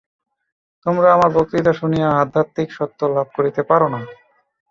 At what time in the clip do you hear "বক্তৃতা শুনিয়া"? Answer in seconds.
1.33-2.07